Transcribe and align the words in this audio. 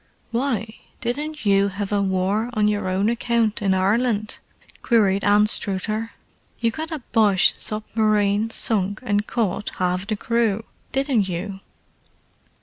"Why, 0.31 0.77
didn't 0.99 1.45
you 1.45 1.67
have 1.67 1.91
a 1.91 2.01
war 2.01 2.49
on 2.53 2.67
your 2.67 2.89
own 2.89 3.07
account 3.07 3.61
in 3.61 3.75
Ireland?" 3.75 4.39
queried 4.81 5.23
Anstruther. 5.23 6.13
"You 6.59 6.71
got 6.71 6.89
a 6.91 7.03
Boche 7.11 7.53
submarine 7.55 8.49
sunk 8.49 9.01
and 9.03 9.27
caught 9.27 9.69
half 9.77 10.07
the 10.07 10.15
crew, 10.15 10.63
didn't 10.91 11.29
you?" 11.29 11.59